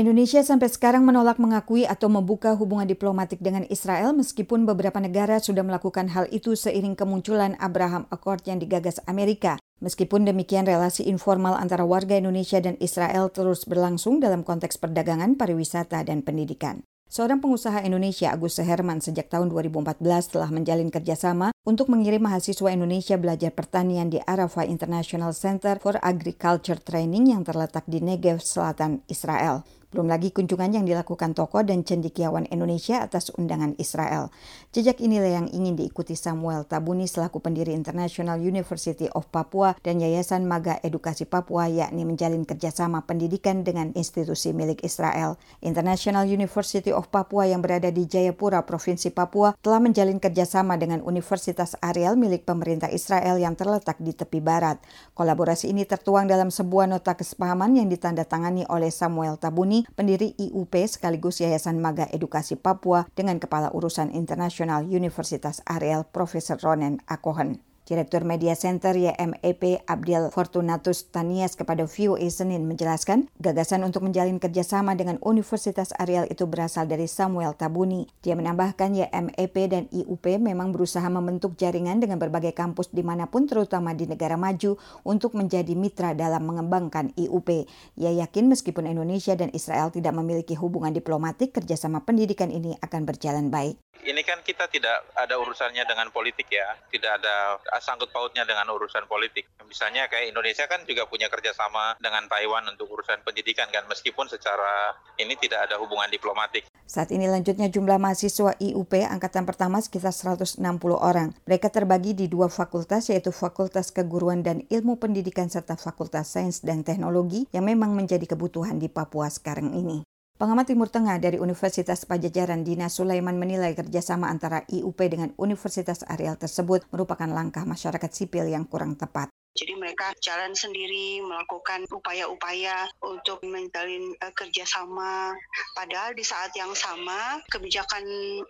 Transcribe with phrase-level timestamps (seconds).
[0.00, 5.60] Indonesia sampai sekarang menolak mengakui atau membuka hubungan diplomatik dengan Israel meskipun beberapa negara sudah
[5.60, 9.60] melakukan hal itu seiring kemunculan Abraham Accord yang digagas Amerika.
[9.84, 16.00] Meskipun demikian, relasi informal antara warga Indonesia dan Israel terus berlangsung dalam konteks perdagangan, pariwisata,
[16.00, 16.80] dan pendidikan.
[17.12, 20.00] Seorang pengusaha Indonesia, Agus Seherman, sejak tahun 2014
[20.32, 26.80] telah menjalin kerjasama untuk mengirim mahasiswa Indonesia belajar pertanian di Arafah International Center for Agriculture
[26.80, 29.60] Training yang terletak di Negev, selatan Israel.
[29.90, 34.30] Belum lagi kunjungan yang dilakukan tokoh dan cendikiawan Indonesia atas undangan Israel.
[34.70, 40.46] Jejak inilah yang ingin diikuti Samuel Tabuni selaku pendiri International University of Papua dan Yayasan
[40.46, 45.34] Maga Edukasi Papua yakni menjalin kerjasama pendidikan dengan institusi milik Israel.
[45.58, 51.49] International University of Papua yang berada di Jayapura, Provinsi Papua telah menjalin kerjasama dengan Universitas
[51.80, 54.82] Ariel milik pemerintah Israel yang terletak di tepi barat.
[55.16, 61.40] Kolaborasi ini tertuang dalam sebuah nota kesepahaman yang ditandatangani oleh Samuel Tabuni pendiri IUP sekaligus
[61.40, 67.69] Yayasan Maga Edukasi Papua dengan Kepala Urusan Internasional Universitas Ariel Profesor Ronen Akohen.
[67.90, 74.94] Direktur Media Center YMEP Abdil Fortunatus Tanias kepada VOA Senin menjelaskan, gagasan untuk menjalin kerjasama
[74.94, 78.06] dengan Universitas Ariel itu berasal dari Samuel Tabuni.
[78.22, 83.50] Dia menambahkan YMEP dan IUP memang berusaha membentuk jaringan dengan berbagai kampus di mana pun
[83.50, 87.66] terutama di negara maju untuk menjadi mitra dalam mengembangkan IUP.
[87.98, 93.50] Ia yakin meskipun Indonesia dan Israel tidak memiliki hubungan diplomatik, kerjasama pendidikan ini akan berjalan
[93.50, 98.68] baik ini kan kita tidak ada urusannya dengan politik ya, tidak ada sangkut pautnya dengan
[98.70, 99.48] urusan politik.
[99.66, 104.94] Misalnya kayak Indonesia kan juga punya kerjasama dengan Taiwan untuk urusan pendidikan kan, meskipun secara
[105.18, 106.68] ini tidak ada hubungan diplomatik.
[106.90, 110.58] Saat ini lanjutnya jumlah mahasiswa IUP angkatan pertama sekitar 160
[110.98, 111.30] orang.
[111.46, 116.82] Mereka terbagi di dua fakultas yaitu Fakultas Keguruan dan Ilmu Pendidikan serta Fakultas Sains dan
[116.82, 120.02] Teknologi yang memang menjadi kebutuhan di Papua sekarang ini.
[120.40, 126.40] Pengamat Timur Tengah dari Universitas Pajajaran Dina Sulaiman menilai kerjasama antara IUP dengan Universitas Ariel
[126.40, 129.28] tersebut merupakan langkah masyarakat sipil yang kurang tepat.
[129.58, 135.34] Jadi mereka jalan sendiri melakukan upaya-upaya untuk menjalin uh, kerjasama.
[135.74, 138.04] Padahal di saat yang sama kebijakan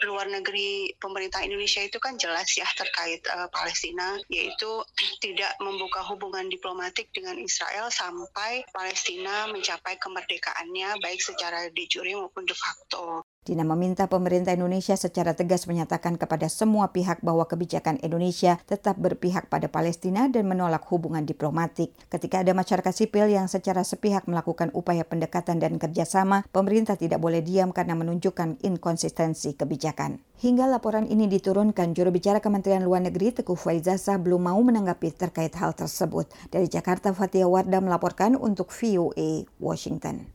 [0.05, 4.85] luar negeri pemerintah Indonesia itu kan jelas ya terkait uh, Palestina, yaitu
[5.25, 12.45] tidak membuka hubungan diplomatik dengan Israel sampai Palestina mencapai kemerdekaannya baik secara de jure maupun
[12.45, 13.25] de facto.
[13.41, 19.49] Dina meminta pemerintah Indonesia secara tegas menyatakan kepada semua pihak bahwa kebijakan Indonesia tetap berpihak
[19.49, 21.89] pada Palestina dan menolak hubungan diplomatik.
[22.13, 27.41] Ketika ada masyarakat sipil yang secara sepihak melakukan upaya pendekatan dan kerjasama, pemerintah tidak boleh
[27.41, 30.21] diam karena menunjukkan inkonsistensi kebijakan.
[30.45, 35.57] Hingga laporan ini diturunkan, juru bicara Kementerian Luar Negeri Teguh Faizasa belum mau menanggapi terkait
[35.57, 36.29] hal tersebut.
[36.53, 40.29] Dari Jakarta, Fatia Wardah melaporkan untuk VOA Washington.